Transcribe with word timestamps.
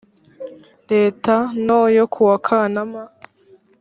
leta 0.91 1.35
no 1.65 1.79
yo 1.97 2.05
kuwa 2.13 2.35
kanama 2.47 3.01